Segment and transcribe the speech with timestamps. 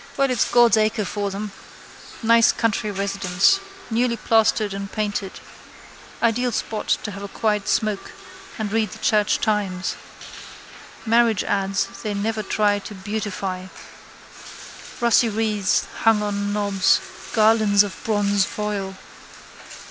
[0.17, 1.51] Well it's God's acre for them.
[2.23, 3.59] Nice country residence.
[3.91, 5.33] Newly plastered and painted.
[6.23, 8.11] Ideal spot to have a quiet smoke
[8.57, 9.95] and read the Church Times.
[11.05, 13.67] Marriage ads they never try to beautify.
[14.99, 16.99] Rusty wreaths hung on knobs,
[17.33, 18.95] garlands of bronzefoil.